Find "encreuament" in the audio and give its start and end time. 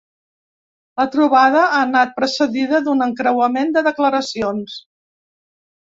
3.09-3.73